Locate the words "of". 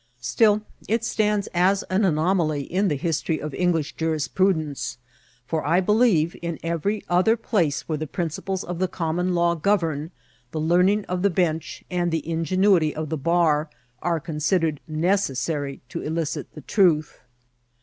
3.39-3.53, 8.63-8.79, 11.05-11.21, 12.99-13.09